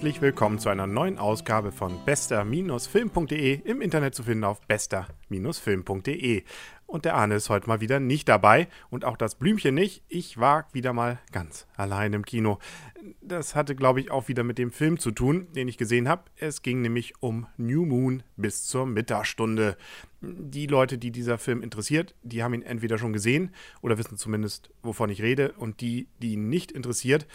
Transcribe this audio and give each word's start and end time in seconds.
Herzlich 0.00 0.22
willkommen 0.22 0.58
zu 0.58 0.70
einer 0.70 0.86
neuen 0.86 1.18
Ausgabe 1.18 1.72
von 1.72 2.02
bester-film.de 2.06 3.60
im 3.66 3.82
Internet 3.82 4.14
zu 4.14 4.22
finden 4.22 4.44
auf 4.44 4.62
bester-film.de. 4.62 6.42
Und 6.86 7.04
der 7.04 7.16
Arne 7.16 7.34
ist 7.34 7.50
heute 7.50 7.68
mal 7.68 7.82
wieder 7.82 8.00
nicht 8.00 8.26
dabei 8.26 8.68
und 8.88 9.04
auch 9.04 9.18
das 9.18 9.34
Blümchen 9.34 9.74
nicht. 9.74 10.02
Ich 10.08 10.38
war 10.38 10.66
wieder 10.72 10.94
mal 10.94 11.18
ganz 11.32 11.66
allein 11.76 12.14
im 12.14 12.24
Kino. 12.24 12.58
Das 13.20 13.54
hatte, 13.54 13.76
glaube 13.76 14.00
ich, 14.00 14.10
auch 14.10 14.28
wieder 14.28 14.42
mit 14.42 14.56
dem 14.56 14.72
Film 14.72 14.98
zu 14.98 15.10
tun, 15.10 15.48
den 15.52 15.68
ich 15.68 15.76
gesehen 15.76 16.08
habe. 16.08 16.24
Es 16.36 16.62
ging 16.62 16.80
nämlich 16.80 17.12
um 17.20 17.46
New 17.58 17.84
Moon 17.84 18.22
bis 18.38 18.64
zur 18.64 18.86
Mittagsstunde. 18.86 19.76
Die 20.22 20.66
Leute, 20.66 20.96
die 20.96 21.10
dieser 21.10 21.36
Film 21.36 21.62
interessiert, 21.62 22.14
die 22.22 22.42
haben 22.42 22.54
ihn 22.54 22.62
entweder 22.62 22.96
schon 22.96 23.12
gesehen 23.12 23.54
oder 23.82 23.98
wissen 23.98 24.16
zumindest, 24.16 24.70
wovon 24.82 25.10
ich 25.10 25.20
rede. 25.20 25.52
Und 25.52 25.82
die, 25.82 26.08
die 26.22 26.32
ihn 26.32 26.48
nicht 26.48 26.72
interessiert, 26.72 27.26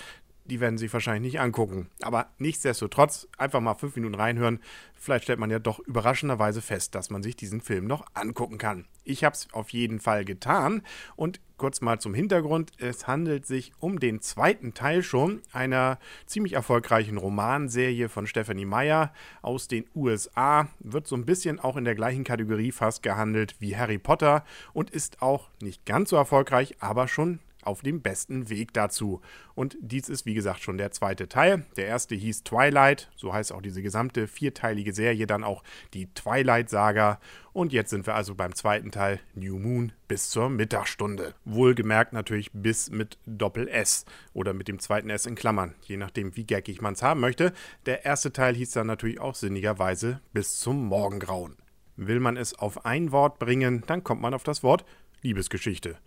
die 0.46 0.60
werden 0.60 0.78
sich 0.78 0.94
wahrscheinlich 0.94 1.34
nicht 1.34 1.42
angucken. 1.42 1.90
Aber 2.02 2.28
nichtsdestotrotz, 2.38 3.28
einfach 3.38 3.62
mal 3.62 3.74
fünf 3.74 3.96
Minuten 3.96 4.16
reinhören. 4.16 4.60
Vielleicht 4.94 5.26
stellt 5.26 5.40
man 5.40 5.52
ja 5.52 5.60
doch 5.60 5.80
überraschenderweise 5.80 6.62
fest, 6.62 6.96
dass 6.96 7.10
man 7.10 7.24
sich 7.24 7.36
diesen 7.36 7.62
Film 7.62 7.86
noch 7.86 8.06
angucken 8.14 8.58
kann. 8.58 8.86
Ich 9.04 9.24
habe 9.24 9.34
es 9.34 9.48
auf 9.54 9.70
jeden 9.70 10.00
Fall 10.00 10.26
getan. 10.26 10.82
Und 11.16 11.40
kurz 11.58 11.82
mal 11.82 12.00
zum 12.00 12.14
Hintergrund. 12.14 12.72
Es 12.78 13.08
handelt 13.08 13.46
sich 13.46 13.72
um 13.80 14.00
den 14.00 14.22
zweiten 14.22 14.74
Teil 14.74 15.04
schon 15.04 15.42
einer 15.52 16.00
ziemlich 16.26 16.54
erfolgreichen 16.54 17.18
Romanserie 17.18 18.10
von 18.10 18.28
Stephanie 18.28 18.66
Meyer 18.66 19.14
aus 19.42 19.68
den 19.68 19.86
USA. 19.96 20.68
Wird 20.80 21.08
so 21.08 21.16
ein 21.16 21.26
bisschen 21.26 21.60
auch 21.60 21.78
in 21.78 21.86
der 21.86 21.96
gleichen 21.96 22.24
Kategorie 22.24 22.72
fast 22.72 23.04
gehandelt 23.04 23.56
wie 23.60 23.76
Harry 23.78 23.98
Potter 23.98 24.44
und 24.74 24.90
ist 24.90 25.22
auch 25.22 25.50
nicht 25.62 25.86
ganz 25.86 26.10
so 26.10 26.16
erfolgreich, 26.16 26.76
aber 26.80 27.08
schon 27.08 27.40
auf 27.66 27.82
dem 27.82 28.02
besten 28.02 28.50
Weg 28.50 28.74
dazu. 28.74 29.22
Und 29.54 29.78
dies 29.82 30.10
ist, 30.10 30.26
wie 30.26 30.34
gesagt, 30.34 30.62
schon 30.62 30.78
der 30.78 30.92
zweite 30.92 31.28
Teil. 31.28 31.66
Der 31.78 31.88
erste 31.88 32.16
hieß 32.16 32.44
Twilight, 32.44 33.10
so 33.16 33.34
heißt 33.34 33.52
auch 33.52 33.62
diese 33.62 33.82
gesamte 33.82 34.28
vierteilige 34.28 34.94
Serie, 34.94 35.28
dann 35.28 35.44
auch 35.44 35.64
die 35.94 36.08
Twilight-Saga. 36.14 37.20
Und 37.54 37.72
jetzt 37.72 37.90
sind 37.90 38.06
wir 38.06 38.16
also 38.16 38.36
beim 38.36 38.54
zweiten 38.54 38.92
Teil 38.92 39.20
New 39.34 39.58
Moon 39.58 39.94
bis 40.08 40.30
zur 40.30 40.50
Mittagsstunde. 40.50 41.36
Wohlgemerkt 41.46 42.12
natürlich 42.12 42.52
bis 42.52 42.90
mit 42.90 43.18
Doppel-S 43.26 44.06
oder 44.34 44.54
mit 44.54 44.68
dem 44.68 44.80
zweiten 44.80 45.10
S 45.10 45.26
in 45.26 45.36
Klammern, 45.36 45.74
je 45.82 45.98
nachdem, 45.98 46.36
wie 46.36 46.46
gaggig 46.46 46.82
man 46.82 46.94
es 46.94 47.02
haben 47.02 47.22
möchte. 47.22 47.54
Der 47.86 48.06
erste 48.06 48.34
Teil 48.34 48.56
hieß 48.56 48.72
dann 48.72 48.88
natürlich 48.88 49.20
auch 49.20 49.36
sinnigerweise 49.36 50.20
bis 50.34 50.60
zum 50.60 50.86
Morgengrauen. 50.86 51.56
Will 51.98 52.20
man 52.20 52.36
es 52.36 52.54
auf 52.60 52.86
ein 52.86 53.14
Wort 53.14 53.40
bringen, 53.40 53.84
dann 53.88 54.04
kommt 54.04 54.22
man 54.22 54.34
auf 54.34 54.44
das 54.44 54.62
Wort 54.62 54.86
Liebesgeschichte. 55.22 55.98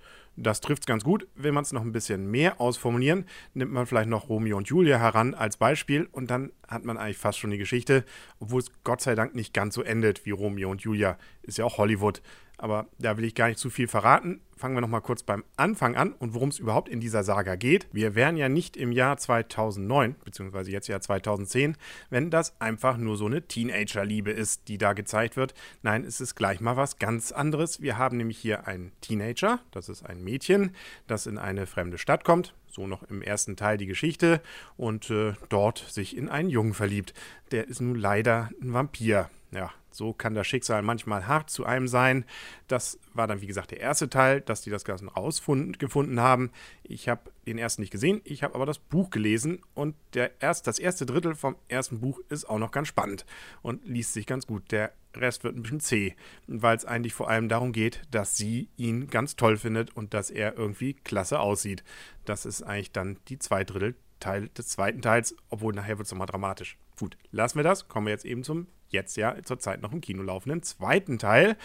Das 0.40 0.60
trifft 0.60 0.84
es 0.84 0.86
ganz 0.86 1.02
gut. 1.02 1.26
Will 1.34 1.50
man 1.50 1.62
es 1.62 1.72
noch 1.72 1.82
ein 1.82 1.90
bisschen 1.90 2.30
mehr 2.30 2.60
ausformulieren, 2.60 3.24
nimmt 3.54 3.72
man 3.72 3.86
vielleicht 3.86 4.08
noch 4.08 4.28
Romeo 4.28 4.56
und 4.56 4.68
Julia 4.68 4.98
heran 4.98 5.34
als 5.34 5.56
Beispiel 5.56 6.08
und 6.12 6.30
dann 6.30 6.52
hat 6.68 6.84
man 6.84 6.96
eigentlich 6.96 7.18
fast 7.18 7.38
schon 7.38 7.50
die 7.50 7.58
Geschichte, 7.58 8.04
obwohl 8.38 8.60
es 8.60 8.70
Gott 8.84 9.00
sei 9.00 9.16
Dank 9.16 9.34
nicht 9.34 9.52
ganz 9.52 9.74
so 9.74 9.82
endet 9.82 10.26
wie 10.26 10.30
Romeo 10.30 10.70
und 10.70 10.82
Julia. 10.82 11.18
Ist 11.42 11.58
ja 11.58 11.64
auch 11.64 11.78
Hollywood. 11.78 12.22
Aber 12.58 12.86
da 12.98 13.16
will 13.16 13.24
ich 13.24 13.36
gar 13.36 13.48
nicht 13.48 13.58
zu 13.60 13.70
viel 13.70 13.86
verraten. 13.86 14.40
Fangen 14.56 14.74
wir 14.74 14.80
nochmal 14.80 15.00
kurz 15.00 15.22
beim 15.22 15.44
Anfang 15.56 15.94
an 15.94 16.12
und 16.12 16.34
worum 16.34 16.48
es 16.48 16.58
überhaupt 16.58 16.88
in 16.88 16.98
dieser 16.98 17.22
Saga 17.22 17.54
geht. 17.54 17.86
Wir 17.92 18.16
wären 18.16 18.36
ja 18.36 18.48
nicht 18.48 18.76
im 18.76 18.90
Jahr 18.90 19.16
2009, 19.16 20.16
beziehungsweise 20.24 20.72
jetzt 20.72 20.88
Jahr 20.88 21.00
2010, 21.00 21.76
wenn 22.10 22.30
das 22.30 22.60
einfach 22.60 22.96
nur 22.96 23.16
so 23.16 23.26
eine 23.26 23.46
Teenager-Liebe 23.46 24.32
ist, 24.32 24.66
die 24.66 24.76
da 24.76 24.94
gezeigt 24.94 25.36
wird. 25.36 25.54
Nein, 25.82 26.04
es 26.04 26.20
ist 26.20 26.34
gleich 26.34 26.60
mal 26.60 26.76
was 26.76 26.98
ganz 26.98 27.30
anderes. 27.30 27.80
Wir 27.80 27.96
haben 27.96 28.16
nämlich 28.16 28.38
hier 28.38 28.66
einen 28.66 28.90
Teenager, 29.00 29.60
das 29.70 29.88
ist 29.88 30.04
ein 30.04 30.24
Mädchen, 30.24 30.74
das 31.06 31.26
in 31.26 31.38
eine 31.38 31.66
fremde 31.66 31.96
Stadt 31.96 32.24
kommt. 32.24 32.54
So 32.66 32.88
noch 32.88 33.04
im 33.04 33.22
ersten 33.22 33.56
Teil 33.56 33.78
die 33.78 33.86
Geschichte 33.86 34.42
und 34.76 35.08
äh, 35.10 35.34
dort 35.48 35.78
sich 35.78 36.16
in 36.16 36.28
einen 36.28 36.50
Jungen 36.50 36.74
verliebt. 36.74 37.14
Der 37.52 37.68
ist 37.68 37.80
nun 37.80 37.94
leider 37.94 38.50
ein 38.60 38.74
Vampir. 38.74 39.30
Ja, 39.52 39.70
so 39.90 40.12
kann 40.12 40.34
das 40.34 40.46
Schicksal 40.46 40.82
manchmal 40.82 41.26
hart 41.26 41.50
zu 41.50 41.64
einem 41.64 41.88
sein. 41.88 42.24
Das 42.66 42.98
war 43.14 43.26
dann, 43.26 43.40
wie 43.40 43.46
gesagt, 43.46 43.70
der 43.70 43.80
erste 43.80 44.08
Teil, 44.08 44.40
dass 44.40 44.62
die 44.62 44.70
das 44.70 44.84
Ganze 44.84 45.06
rausgefunden 45.06 46.20
haben. 46.20 46.50
Ich 46.82 47.08
habe 47.08 47.30
den 47.46 47.58
ersten 47.58 47.82
nicht 47.82 47.90
gesehen, 47.90 48.20
ich 48.24 48.42
habe 48.42 48.54
aber 48.54 48.66
das 48.66 48.78
Buch 48.78 49.10
gelesen 49.10 49.62
und 49.74 49.94
der 50.14 50.40
erst, 50.40 50.66
das 50.66 50.78
erste 50.78 51.06
Drittel 51.06 51.34
vom 51.34 51.56
ersten 51.68 52.00
Buch 52.00 52.20
ist 52.28 52.48
auch 52.48 52.58
noch 52.58 52.70
ganz 52.70 52.88
spannend 52.88 53.24
und 53.62 53.86
liest 53.86 54.12
sich 54.12 54.26
ganz 54.26 54.46
gut. 54.46 54.70
Der 54.70 54.92
Rest 55.14 55.44
wird 55.44 55.56
ein 55.56 55.62
bisschen 55.62 55.80
zäh, 55.80 56.14
weil 56.46 56.76
es 56.76 56.84
eigentlich 56.84 57.14
vor 57.14 57.28
allem 57.28 57.48
darum 57.48 57.72
geht, 57.72 58.02
dass 58.10 58.36
sie 58.36 58.68
ihn 58.76 59.08
ganz 59.08 59.36
toll 59.36 59.56
findet 59.56 59.96
und 59.96 60.14
dass 60.14 60.30
er 60.30 60.56
irgendwie 60.56 60.94
klasse 60.94 61.40
aussieht. 61.40 61.82
Das 62.24 62.46
ist 62.46 62.62
eigentlich 62.62 62.92
dann 62.92 63.18
die 63.28 63.38
zwei 63.38 63.64
Drittel 63.64 63.94
Teil 64.20 64.48
des 64.48 64.68
zweiten 64.68 65.02
Teils, 65.02 65.34
obwohl 65.48 65.74
nachher 65.74 65.98
wird 65.98 66.06
es 66.06 66.12
nochmal 66.12 66.26
dramatisch. 66.26 66.76
Gut, 66.98 67.16
lassen 67.30 67.58
wir 67.58 67.64
das. 67.64 67.88
Kommen 67.88 68.06
wir 68.06 68.12
jetzt 68.12 68.24
eben 68.24 68.42
zum 68.42 68.66
jetzt 68.90 69.16
ja 69.16 69.36
zurzeit 69.44 69.82
noch 69.82 69.92
im 69.92 70.00
Kino 70.00 70.22
laufenden 70.22 70.62
zweiten 70.62 71.18
Teil. 71.18 71.56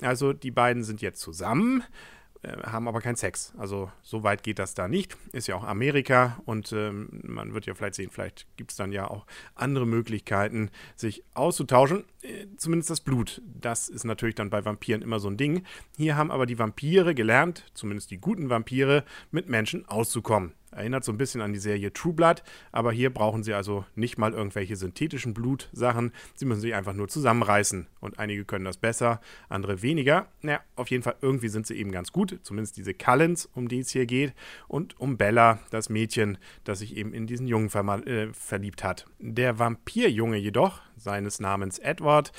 Also 0.00 0.32
die 0.32 0.50
beiden 0.50 0.82
sind 0.82 1.00
jetzt 1.00 1.20
zusammen 1.20 1.84
äh, 2.42 2.56
haben 2.64 2.88
aber 2.88 3.00
keinen 3.00 3.16
Sex. 3.16 3.52
Also 3.56 3.90
so 4.02 4.24
weit 4.24 4.42
geht 4.42 4.58
das 4.58 4.74
da 4.74 4.88
nicht. 4.88 5.16
Ist 5.32 5.46
ja 5.46 5.54
auch 5.54 5.64
Amerika 5.64 6.40
und 6.44 6.72
ähm, 6.72 7.08
man 7.22 7.54
wird 7.54 7.66
ja 7.66 7.74
vielleicht 7.74 7.94
sehen, 7.94 8.10
vielleicht 8.10 8.46
gibt 8.56 8.72
es 8.72 8.76
dann 8.76 8.92
ja 8.92 9.08
auch 9.08 9.26
andere 9.54 9.86
Möglichkeiten, 9.86 10.70
sich 10.96 11.24
auszutauschen. 11.34 12.04
Äh, 12.22 12.46
zumindest 12.56 12.90
das 12.90 13.00
Blut. 13.00 13.42
Das 13.46 13.88
ist 13.88 14.04
natürlich 14.04 14.34
dann 14.34 14.50
bei 14.50 14.64
Vampiren 14.64 15.02
immer 15.02 15.20
so 15.20 15.28
ein 15.28 15.36
Ding. 15.36 15.64
Hier 15.96 16.16
haben 16.16 16.30
aber 16.30 16.46
die 16.46 16.58
Vampire 16.58 17.14
gelernt, 17.14 17.70
zumindest 17.74 18.10
die 18.10 18.18
guten 18.18 18.50
Vampire, 18.50 19.04
mit 19.30 19.48
Menschen 19.48 19.88
auszukommen. 19.88 20.52
Erinnert 20.72 21.04
so 21.04 21.12
ein 21.12 21.18
bisschen 21.18 21.40
an 21.40 21.52
die 21.52 21.58
Serie 21.58 21.92
True 21.92 22.14
Blood, 22.14 22.42
aber 22.72 22.92
hier 22.92 23.10
brauchen 23.10 23.42
sie 23.42 23.54
also 23.54 23.84
nicht 23.94 24.18
mal 24.18 24.32
irgendwelche 24.32 24.76
synthetischen 24.76 25.34
Blutsachen. 25.34 26.12
Sie 26.34 26.46
müssen 26.46 26.60
sich 26.60 26.74
einfach 26.74 26.94
nur 26.94 27.08
zusammenreißen. 27.08 27.86
Und 28.00 28.18
einige 28.18 28.44
können 28.44 28.64
das 28.64 28.78
besser, 28.78 29.20
andere 29.48 29.82
weniger. 29.82 30.26
Naja, 30.40 30.60
auf 30.76 30.90
jeden 30.90 31.02
Fall 31.02 31.16
irgendwie 31.20 31.48
sind 31.48 31.66
sie 31.66 31.74
eben 31.74 31.92
ganz 31.92 32.12
gut. 32.12 32.40
Zumindest 32.42 32.76
diese 32.76 32.94
Cullens, 32.94 33.48
um 33.54 33.68
die 33.68 33.80
es 33.80 33.90
hier 33.90 34.06
geht. 34.06 34.34
Und 34.66 34.98
um 34.98 35.16
Bella, 35.16 35.60
das 35.70 35.88
Mädchen, 35.88 36.38
das 36.64 36.80
sich 36.80 36.96
eben 36.96 37.12
in 37.12 37.26
diesen 37.26 37.46
Jungen 37.46 37.68
äh, 38.06 38.32
verliebt 38.32 38.82
hat. 38.82 39.06
Der 39.18 39.58
Vampirjunge 39.58 40.38
jedoch, 40.38 40.80
seines 40.96 41.40
Namens 41.40 41.78
Edward, 41.78 42.32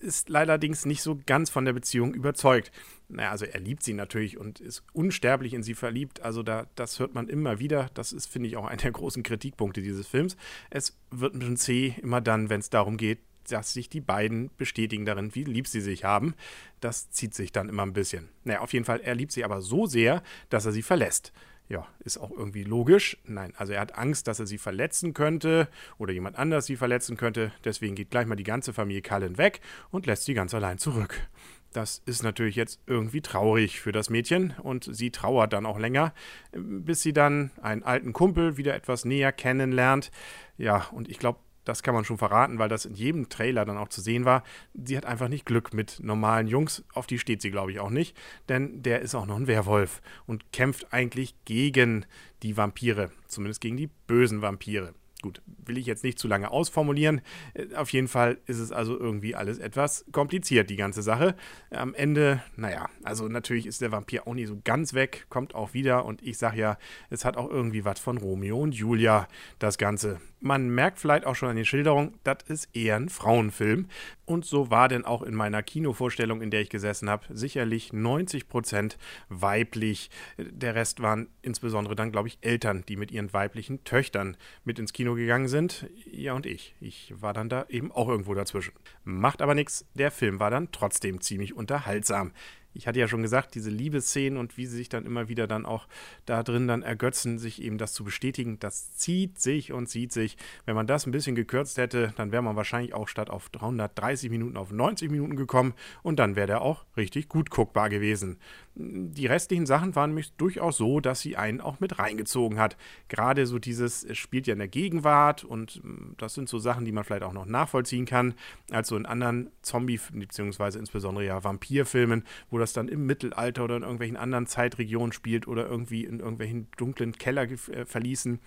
ist 0.00 0.34
allerdings 0.34 0.86
nicht 0.86 1.02
so 1.02 1.18
ganz 1.26 1.50
von 1.50 1.64
der 1.64 1.72
Beziehung 1.72 2.14
überzeugt. 2.14 2.72
Naja, 3.08 3.30
also 3.30 3.44
er 3.44 3.60
liebt 3.60 3.82
sie 3.82 3.92
natürlich 3.92 4.38
und 4.38 4.60
ist 4.60 4.82
unsterblich 4.92 5.52
in 5.52 5.62
sie 5.62 5.74
verliebt. 5.74 6.20
Also 6.22 6.42
da, 6.42 6.66
das 6.74 6.98
hört 6.98 7.14
man 7.14 7.28
immer 7.28 7.58
wieder. 7.58 7.90
Das 7.94 8.12
ist, 8.12 8.26
finde 8.26 8.48
ich, 8.48 8.56
auch 8.56 8.64
einer 8.64 8.76
der 8.80 8.92
großen 8.92 9.22
Kritikpunkte 9.22 9.82
dieses 9.82 10.06
Films. 10.06 10.36
Es 10.70 10.96
wird 11.10 11.34
ein 11.34 11.38
bisschen 11.38 11.56
zäh 11.56 11.94
immer 12.02 12.20
dann, 12.20 12.48
wenn 12.48 12.60
es 12.60 12.70
darum 12.70 12.96
geht, 12.96 13.18
dass 13.48 13.74
sich 13.74 13.90
die 13.90 14.00
beiden 14.00 14.50
bestätigen 14.56 15.04
darin, 15.04 15.34
wie 15.34 15.44
lieb 15.44 15.68
sie 15.68 15.82
sich 15.82 16.04
haben. 16.04 16.34
Das 16.80 17.10
zieht 17.10 17.34
sich 17.34 17.52
dann 17.52 17.68
immer 17.68 17.82
ein 17.82 17.92
bisschen. 17.92 18.30
Naja, 18.44 18.60
auf 18.60 18.72
jeden 18.72 18.86
Fall, 18.86 19.00
er 19.00 19.14
liebt 19.14 19.32
sie 19.32 19.44
aber 19.44 19.60
so 19.60 19.86
sehr, 19.86 20.22
dass 20.48 20.64
er 20.64 20.72
sie 20.72 20.82
verlässt 20.82 21.32
ja, 21.68 21.86
ist 22.00 22.18
auch 22.18 22.30
irgendwie 22.30 22.64
logisch. 22.64 23.16
Nein, 23.24 23.52
also 23.56 23.72
er 23.72 23.80
hat 23.80 23.96
Angst, 23.96 24.28
dass 24.28 24.40
er 24.40 24.46
sie 24.46 24.58
verletzen 24.58 25.14
könnte 25.14 25.68
oder 25.98 26.12
jemand 26.12 26.36
anders 26.36 26.66
sie 26.66 26.76
verletzen 26.76 27.16
könnte. 27.16 27.52
Deswegen 27.64 27.94
geht 27.94 28.10
gleich 28.10 28.26
mal 28.26 28.36
die 28.36 28.44
ganze 28.44 28.72
Familie 28.72 29.02
Cullen 29.02 29.38
weg 29.38 29.60
und 29.90 30.06
lässt 30.06 30.24
sie 30.24 30.34
ganz 30.34 30.52
allein 30.54 30.78
zurück. 30.78 31.28
Das 31.72 32.02
ist 32.06 32.22
natürlich 32.22 32.54
jetzt 32.54 32.80
irgendwie 32.86 33.20
traurig 33.20 33.80
für 33.80 33.90
das 33.90 34.08
Mädchen 34.08 34.54
und 34.62 34.88
sie 34.94 35.10
trauert 35.10 35.52
dann 35.52 35.66
auch 35.66 35.78
länger, 35.78 36.14
bis 36.52 37.02
sie 37.02 37.12
dann 37.12 37.50
einen 37.60 37.82
alten 37.82 38.12
Kumpel 38.12 38.56
wieder 38.56 38.74
etwas 38.74 39.04
näher 39.04 39.32
kennenlernt. 39.32 40.12
Ja, 40.56 40.86
und 40.92 41.08
ich 41.08 41.18
glaube, 41.18 41.40
das 41.64 41.82
kann 41.82 41.94
man 41.94 42.04
schon 42.04 42.18
verraten, 42.18 42.58
weil 42.58 42.68
das 42.68 42.84
in 42.84 42.94
jedem 42.94 43.28
Trailer 43.28 43.64
dann 43.64 43.78
auch 43.78 43.88
zu 43.88 44.00
sehen 44.00 44.24
war. 44.24 44.42
Sie 44.74 44.96
hat 44.96 45.06
einfach 45.06 45.28
nicht 45.28 45.46
Glück 45.46 45.72
mit 45.72 46.00
normalen 46.02 46.46
Jungs. 46.46 46.84
Auf 46.92 47.06
die 47.06 47.18
steht 47.18 47.42
sie, 47.42 47.50
glaube 47.50 47.72
ich, 47.72 47.80
auch 47.80 47.90
nicht. 47.90 48.16
Denn 48.48 48.82
der 48.82 49.00
ist 49.00 49.14
auch 49.14 49.26
noch 49.26 49.36
ein 49.36 49.46
Werwolf 49.46 50.02
und 50.26 50.52
kämpft 50.52 50.92
eigentlich 50.92 51.34
gegen 51.44 52.06
die 52.42 52.56
Vampire. 52.56 53.10
Zumindest 53.26 53.60
gegen 53.60 53.76
die 53.76 53.90
bösen 54.06 54.42
Vampire. 54.42 54.94
Gut, 55.24 55.40
will 55.46 55.78
ich 55.78 55.86
jetzt 55.86 56.04
nicht 56.04 56.18
zu 56.18 56.28
lange 56.28 56.50
ausformulieren. 56.50 57.22
Äh, 57.54 57.74
auf 57.76 57.88
jeden 57.94 58.08
Fall 58.08 58.36
ist 58.44 58.58
es 58.58 58.72
also 58.72 59.00
irgendwie 59.00 59.34
alles 59.34 59.56
etwas 59.58 60.04
kompliziert, 60.12 60.68
die 60.68 60.76
ganze 60.76 61.00
Sache. 61.00 61.34
Am 61.70 61.94
Ende, 61.94 62.42
naja, 62.56 62.90
also 63.04 63.26
natürlich 63.26 63.64
ist 63.64 63.80
der 63.80 63.90
Vampir 63.90 64.28
auch 64.28 64.34
nicht 64.34 64.48
so 64.48 64.60
ganz 64.64 64.92
weg, 64.92 65.24
kommt 65.30 65.54
auch 65.54 65.72
wieder 65.72 66.04
und 66.04 66.20
ich 66.20 66.36
sag 66.36 66.56
ja, 66.56 66.76
es 67.08 67.24
hat 67.24 67.38
auch 67.38 67.48
irgendwie 67.48 67.86
was 67.86 68.00
von 68.00 68.18
Romeo 68.18 68.58
und 68.58 68.74
Julia, 68.74 69.26
das 69.58 69.78
Ganze. 69.78 70.20
Man 70.40 70.68
merkt 70.68 70.98
vielleicht 70.98 71.24
auch 71.24 71.36
schon 71.36 71.48
an 71.48 71.56
den 71.56 71.64
Schilderungen, 71.64 72.12
das 72.22 72.42
ist 72.46 72.68
eher 72.76 72.96
ein 72.96 73.08
Frauenfilm. 73.08 73.86
Und 74.26 74.44
so 74.44 74.70
war 74.70 74.88
denn 74.88 75.04
auch 75.04 75.22
in 75.22 75.34
meiner 75.34 75.62
Kinovorstellung, 75.62 76.40
in 76.40 76.50
der 76.50 76.62
ich 76.62 76.70
gesessen 76.70 77.10
habe, 77.10 77.26
sicherlich 77.30 77.90
90% 77.90 78.96
weiblich. 79.28 80.10
Der 80.38 80.74
Rest 80.74 81.02
waren 81.02 81.28
insbesondere 81.42 81.94
dann, 81.94 82.10
glaube 82.10 82.28
ich, 82.28 82.38
Eltern, 82.40 82.84
die 82.88 82.96
mit 82.96 83.10
ihren 83.10 83.32
weiblichen 83.32 83.84
Töchtern 83.84 84.36
mit 84.64 84.78
ins 84.78 84.92
Kino 84.92 85.14
gegangen 85.14 85.48
sind. 85.48 85.86
Ja, 86.10 86.32
und 86.32 86.46
ich. 86.46 86.74
Ich 86.80 87.12
war 87.16 87.34
dann 87.34 87.48
da 87.48 87.66
eben 87.68 87.92
auch 87.92 88.08
irgendwo 88.08 88.34
dazwischen. 88.34 88.72
Macht 89.04 89.42
aber 89.42 89.54
nichts. 89.54 89.84
Der 89.94 90.10
Film 90.10 90.40
war 90.40 90.50
dann 90.50 90.72
trotzdem 90.72 91.20
ziemlich 91.20 91.54
unterhaltsam. 91.54 92.32
Ich 92.74 92.86
hatte 92.86 92.98
ja 92.98 93.08
schon 93.08 93.22
gesagt, 93.22 93.54
diese 93.54 93.70
Liebesszenen 93.70 94.38
und 94.38 94.56
wie 94.56 94.66
sie 94.66 94.76
sich 94.76 94.88
dann 94.88 95.06
immer 95.06 95.28
wieder 95.28 95.46
dann 95.46 95.64
auch 95.64 95.86
da 96.26 96.42
drin 96.42 96.66
dann 96.68 96.82
ergötzen, 96.82 97.38
sich 97.38 97.62
eben 97.62 97.78
das 97.78 97.92
zu 97.92 98.04
bestätigen, 98.04 98.58
das 98.58 98.94
zieht 98.96 99.38
sich 99.38 99.72
und 99.72 99.86
zieht 99.86 100.12
sich. 100.12 100.36
Wenn 100.66 100.74
man 100.74 100.86
das 100.86 101.06
ein 101.06 101.12
bisschen 101.12 101.36
gekürzt 101.36 101.78
hätte, 101.78 102.12
dann 102.16 102.32
wäre 102.32 102.42
man 102.42 102.56
wahrscheinlich 102.56 102.92
auch 102.92 103.08
statt 103.08 103.30
auf 103.30 103.48
330 103.50 104.30
Minuten 104.30 104.56
auf 104.56 104.72
90 104.72 105.10
Minuten 105.10 105.36
gekommen 105.36 105.74
und 106.02 106.18
dann 106.18 106.36
wäre 106.36 106.48
der 106.48 106.62
auch 106.62 106.84
richtig 106.96 107.28
gut 107.28 107.50
guckbar 107.50 107.88
gewesen. 107.88 108.38
Die 108.76 109.26
restlichen 109.26 109.66
Sachen 109.66 109.94
waren 109.94 110.10
nämlich 110.10 110.32
durchaus 110.32 110.76
so, 110.76 110.98
dass 110.98 111.20
sie 111.20 111.36
einen 111.36 111.60
auch 111.60 111.78
mit 111.78 112.00
reingezogen 112.00 112.58
hat. 112.58 112.76
Gerade 113.08 113.46
so 113.46 113.60
dieses, 113.60 114.02
es 114.02 114.18
spielt 114.18 114.48
ja 114.48 114.52
in 114.52 114.58
der 114.58 114.68
Gegenwart 114.68 115.44
und 115.44 115.82
mm, 115.84 116.14
das 116.18 116.34
sind 116.34 116.48
so 116.48 116.58
Sachen, 116.58 116.84
die 116.84 116.90
man 116.90 117.04
vielleicht 117.04 117.22
auch 117.22 117.32
noch 117.32 117.46
nachvollziehen 117.46 118.04
kann, 118.04 118.34
als 118.70 118.88
so 118.88 118.96
in 118.96 119.06
anderen 119.06 119.50
Zombie- 119.62 120.00
bzw. 120.12 120.78
insbesondere 120.78 121.24
ja 121.24 121.44
Vampirfilmen, 121.44 122.24
wo 122.50 122.58
das 122.64 122.72
dann 122.72 122.88
im 122.88 123.06
Mittelalter 123.06 123.64
oder 123.64 123.76
in 123.76 123.82
irgendwelchen 123.82 124.16
anderen 124.16 124.46
Zeitregionen 124.46 125.12
spielt 125.12 125.46
oder 125.46 125.66
irgendwie 125.66 126.04
in 126.04 126.20
irgendwelchen 126.20 126.68
dunklen 126.76 127.12
Keller 127.12 127.42
äh, 127.42 127.84
verließen. 127.84 128.40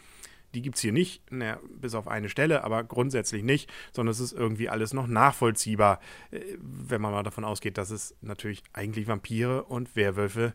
Die 0.54 0.62
gibt 0.62 0.78
es 0.78 0.81
hier 0.81 0.94
nicht, 0.94 1.22
na, 1.30 1.60
bis 1.69 1.94
auf 1.94 2.08
eine 2.08 2.30
Stelle, 2.30 2.64
aber 2.64 2.84
grundsätzlich 2.84 3.44
nicht, 3.44 3.72
sondern 3.94 4.12
es 4.12 4.19
ist 4.19 4.31
irgendwie 4.31 4.69
alles 4.69 4.94
noch 4.94 5.08
nachvollziehbar, 5.08 6.00
äh, 6.31 6.42
wenn 6.60 7.02
man 7.02 7.12
mal 7.12 7.24
davon 7.24 7.46
ausgeht, 7.46 7.78
dass 7.78 7.92
es 7.92 8.16
natürlich 8.22 8.64
eigentlich 8.74 9.08
Vampire 9.08 9.64
und 9.64 9.96
Werwölfe 9.96 10.54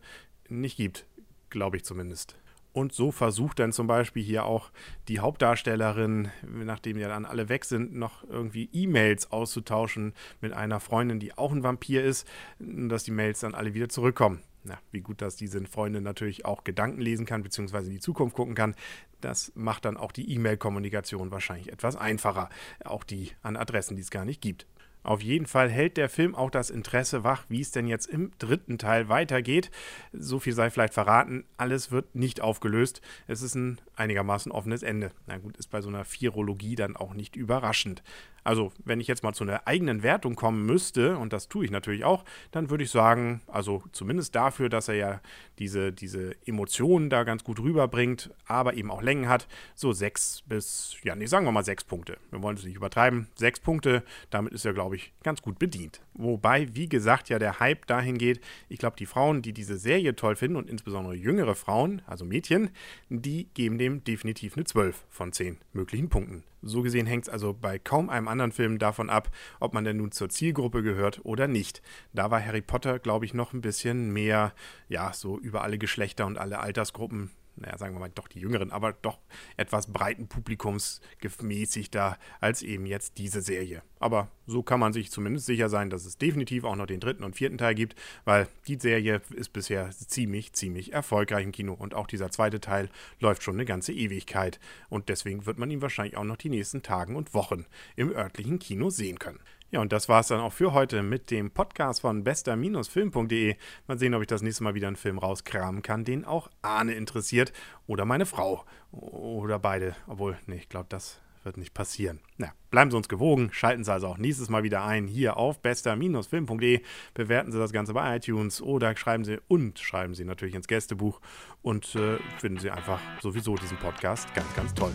nicht 0.49 0.77
gibt, 0.77 1.07
glaube 1.51 1.77
ich 1.77 1.85
zumindest. 1.85 2.37
Und 2.73 2.93
so 2.93 3.11
versucht 3.11 3.59
dann 3.59 3.73
zum 3.73 3.87
Beispiel 3.87 4.23
hier 4.23 4.45
auch 4.47 4.71
die 5.09 5.21
Hauptdarstellerin, 5.21 6.31
nachdem 6.43 6.99
ja 6.99 7.09
dann 7.09 7.27
alle 7.27 7.49
weg 7.49 7.65
sind, 7.67 7.95
noch 7.95 8.25
irgendwie 8.29 8.71
E-Mails 8.73 9.31
auszutauschen 9.31 10.15
mit 10.41 10.53
einer 10.55 10.81
Freundin, 10.81 11.21
die 11.21 11.37
auch 11.37 11.53
ein 11.53 11.63
Vampir 11.63 12.03
ist, 12.03 12.27
dass 12.59 13.05
die 13.05 13.11
Mails 13.11 13.41
dann 13.41 13.55
alle 13.55 13.75
wieder 13.75 13.91
zurückkommen. 13.91 14.43
Ja, 14.65 14.79
wie 14.93 15.01
gut, 15.01 15.21
dass 15.21 15.35
diese 15.35 15.61
Freundin 15.67 16.05
natürlich 16.05 16.45
auch 16.45 16.63
Gedanken 16.63 17.01
lesen 17.01 17.27
kann, 17.27 17.43
beziehungsweise 17.43 17.89
in 17.89 17.95
die 17.95 18.01
Zukunft 18.01 18.37
gucken 18.37 18.55
kann. 18.55 18.77
Das 19.21 19.53
macht 19.55 19.85
dann 19.85 19.97
auch 19.97 20.13
die 20.13 20.33
E-Mail-Kommunikation 20.33 21.33
wahrscheinlich 21.33 21.73
etwas 21.73 21.97
einfacher. 21.97 22.49
Auch 22.85 23.03
die 23.03 23.33
an 23.43 23.57
Adressen, 23.57 23.97
die 23.97 24.03
es 24.03 24.11
gar 24.11 24.25
nicht 24.25 24.41
gibt. 24.41 24.67
Auf 25.03 25.21
jeden 25.21 25.47
Fall 25.47 25.69
hält 25.69 25.97
der 25.97 26.09
Film 26.09 26.35
auch 26.35 26.51
das 26.51 26.71
Interesse 26.71 27.25
wach, 27.25 27.45
wie 27.49 27.61
es 27.61 27.73
denn 27.73 27.87
jetzt 27.87 28.07
im 28.07 28.31
dritten 28.39 28.79
Teil 28.79 29.09
weitergeht. 29.09 29.71
So 30.13 30.39
viel 30.39 30.53
sei 30.53 30.71
vielleicht 30.71 30.95
verraten, 30.95 31.45
alles 31.57 31.91
wird 31.91 32.15
nicht 32.15 32.41
aufgelöst. 32.41 33.01
Es 33.27 33.43
ist 33.43 33.55
ein 33.55 33.81
einigermaßen 33.97 34.53
offenes 34.53 34.83
Ende. 34.83 35.11
Na 35.27 35.39
gut, 35.39 35.57
ist 35.57 35.71
bei 35.71 35.81
so 35.81 35.89
einer 35.89 36.05
Virologie 36.05 36.77
dann 36.77 36.97
auch 36.97 37.15
nicht 37.15 37.35
überraschend. 37.35 38.03
Also, 38.45 38.73
wenn 38.85 39.01
ich 39.01 39.07
jetzt 39.07 39.23
mal 39.23 39.33
zu 39.33 39.45
einer 39.45 39.67
eigenen 39.67 40.03
Wertung 40.03 40.35
kommen 40.35 40.67
müsste, 40.67 41.17
und 41.17 41.33
das 41.33 41.49
tue 41.49 41.65
ich 41.65 41.71
natürlich 41.71 42.05
auch, 42.05 42.25
dann 42.51 42.71
würde 42.71 42.85
ich 42.85 42.91
sagen, 42.91 43.41
also 43.47 43.83
zumindest 43.93 44.35
dafür, 44.35 44.69
dass 44.69 44.89
er 44.89 44.95
ja 44.95 45.21
diese, 45.59 45.93
diese 45.93 46.35
Emotionen 46.45 47.09
da 47.09 47.25
ganz 47.25 47.45
gut 47.45 47.61
rüberbringt, 47.61 48.31
aber 48.47 48.75
eben 48.75 48.91
auch 48.91 49.03
Längen 49.03 49.29
hat, 49.29 49.47
so 49.75 49.93
sechs 49.93 50.43
bis, 50.47 50.97
ja, 51.05 51.15
nee, 51.15 51.27
sagen 51.27 51.47
wir 51.47 51.53
mal 51.53 51.65
sechs 51.65 51.85
Punkte. 51.85 52.19
Wir 52.31 52.43
wollen 52.43 52.57
es 52.57 52.65
nicht 52.65 52.77
übertreiben. 52.77 53.29
Sechs 53.37 53.61
Punkte, 53.61 54.03
damit 54.31 54.53
ist 54.53 54.65
er, 54.65 54.73
glaube 54.73 54.97
ich, 54.97 55.13
ganz 55.23 55.43
gut 55.43 55.59
bedient. 55.59 56.01
Wobei, 56.15 56.75
wie 56.75 56.89
gesagt, 56.89 57.29
ja 57.29 57.39
der 57.39 57.61
Hype 57.61 57.87
dahin 57.87 58.19
geht, 58.19 58.41
ich 58.69 58.79
glaube, 58.79 58.97
die 58.99 59.07
Frauen, 59.07 59.43
die 59.43 59.53
diese 59.53 59.77
Serie 59.77 60.17
toll 60.17 60.37
finden 60.37 60.57
und 60.57 60.69
insbesondere 60.69 61.15
jüngere 61.15 61.55
Frauen, 61.55 62.03
also 62.07 62.25
Mädchen, 62.25 62.71
die 63.09 63.49
geben 63.55 63.79
dem 63.79 64.05
definitiv 64.05 64.57
eine 64.57 64.65
12 64.65 65.05
von 65.09 65.33
10 65.33 65.59
möglichen 65.73 66.09
Punkten. 66.09 66.45
So 66.63 66.83
gesehen 66.83 67.07
hängt 67.07 67.25
es 67.25 67.29
also 67.29 67.53
bei 67.53 67.79
kaum 67.79 68.09
einem 68.09 68.29
anderen 68.29 68.53
Film 68.53 68.79
davon 68.79 69.11
ab, 69.11 69.31
ob 69.61 69.75
man 69.75 69.85
denn 69.85 69.97
nun 69.97 70.13
zur 70.13 70.29
Zielgruppe 70.29 70.83
gehört 70.83 71.21
oder 71.25 71.49
nicht. 71.49 71.83
Da 72.13 72.31
war 72.31 72.45
Harry 72.45 72.63
Potter, 72.63 72.99
glaube 72.99 73.25
ich, 73.25 73.35
noch 73.35 73.53
ein 73.53 73.61
bisschen 73.61 74.13
mehr, 74.13 74.53
ja, 74.89 75.13
so 75.13 75.39
über 75.39 75.63
alle 75.63 75.79
Geschlechter 75.79 76.27
und 76.27 76.39
alle 76.39 76.61
Altersgruppen 76.61 77.31
naja, 77.57 77.77
sagen 77.79 77.95
wir 77.95 78.01
mal, 78.01 78.11
doch 78.15 78.29
die 78.29 78.41
Jüngeren, 78.41 78.71
aber 78.71 78.93
doch 78.93 79.19
etwas 79.57 79.93
breiten 79.93 80.29
Publikums 80.29 81.01
gemäßigter 81.21 82.19
als 82.41 82.63
eben 82.63 82.87
jetzt 82.87 83.19
diese 83.19 83.43
Serie. 83.43 83.83
Aber 84.01 84.29
so 84.47 84.63
kann 84.63 84.81
man 84.81 84.93
sich 84.93 85.11
zumindest 85.11 85.47
sicher 85.47 85.69
sein, 85.69 85.91
dass 85.91 86.05
es 86.05 86.19
definitiv 86.19 86.65
auch 86.65 86.77
noch 86.77 86.87
den 86.87 87.01
dritten 87.01 87.25
und 87.25 87.37
vierten 87.37 87.59
Teil 87.59 87.75
gibt, 87.75 87.95
weil 88.25 88.49
die 88.67 88.79
Serie 88.79 89.21
ist 89.31 89.53
bisher 89.53 89.91
ziemlich, 89.91 90.53
ziemlich 90.53 90.93
erfolgreich 90.93 91.45
im 91.45 91.53
Kino 91.53 91.75
und 91.75 91.95
auch 91.95 92.07
dieser 92.07 92.31
zweite 92.31 92.61
Teil 92.61 92.89
läuft 93.21 93.43
schon 93.43 93.55
eine 93.55 93.65
ganze 93.65 93.93
Ewigkeit 93.93 94.59
und 94.89 95.09
deswegen 95.09 95.47
wird 95.47 95.59
man 95.59 95.71
ihn 95.71 95.83
wahrscheinlich 95.83 96.17
auch 96.17 96.25
noch 96.25 96.37
die 96.37 96.51
nächsten 96.51 96.83
Tagen 96.83 97.17
und 97.17 97.35
Wochen 97.35 97.67
im 97.97 98.11
örtlichen 98.11 98.59
Kino 98.59 98.91
sehen 98.91 99.19
können. 99.19 99.41
Ja, 99.73 99.81
und 99.81 99.91
das 99.91 100.07
war 100.07 100.21
es 100.21 100.29
dann 100.29 100.41
auch 100.41 100.53
für 100.53 100.75
heute 100.75 101.03
mit 101.03 101.31
dem 101.31 101.51
Podcast 101.51 102.03
von 102.03 102.25
bester-film.de. 102.25 103.57
Mal 103.87 103.99
sehen, 103.99 104.15
ob 104.15 104.21
ich 104.21 104.27
das 104.27 104.43
nächste 104.43 104.63
Mal 104.65 104.75
wieder 104.75 104.87
einen 104.87 104.97
Film 104.97 105.19
rauskramen 105.19 105.81
kann, 105.81 106.05
den 106.05 106.27
auch 106.27 106.51
Arne 106.61 106.93
interessiert 106.93 107.55
oder 107.87 108.05
meine 108.05 108.27
Frau 108.27 108.67
oder 108.91 109.59
beide. 109.59 109.97
Obwohl, 110.07 110.37
nee, 110.47 110.57
ich 110.57 110.69
glaube, 110.69 110.87
das 110.91 111.23
wird 111.43 111.57
nicht 111.57 111.73
passieren. 111.73 112.21
Na, 112.37 112.53
bleiben 112.71 112.91
Sie 112.91 112.97
uns 112.99 113.09
gewogen, 113.09 113.49
schalten 113.51 113.83
Sie 113.83 113.91
also 113.91 114.09
auch 114.09 114.19
nächstes 114.19 114.51
Mal 114.51 114.63
wieder 114.63 114.85
ein 114.85 115.07
hier 115.07 115.39
auf 115.39 115.63
bester-film.de, 115.63 116.83
bewerten 117.15 117.51
Sie 117.51 117.59
das 117.59 117.73
Ganze 117.73 117.95
bei 117.95 118.17
iTunes 118.17 118.61
oder 118.61 118.95
schreiben 118.95 119.25
Sie 119.25 119.39
und 119.49 119.79
schreiben 119.79 120.15
Sie 120.15 120.27
natürlich 120.27 120.55
ins 120.55 120.69
Gästebuch 120.69 121.19
und 121.63 121.95
äh, 121.95 122.19
finden 122.39 122.61
Sie 122.61 122.71
einfach 122.71 123.01
sowieso 123.23 123.57
diesen 123.57 123.79
Podcast 123.79 124.33
ganz, 124.35 124.55
ganz 124.55 124.75
toll. 124.75 124.93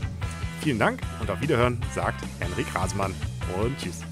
Vielen 0.62 0.78
Dank 0.78 1.02
und 1.20 1.32
auf 1.32 1.42
Wiederhören, 1.42 1.82
sagt 1.96 2.24
Henrik 2.40 2.74
Rasmann 2.76 3.16
und 3.60 3.76
tschüss. 3.80 4.04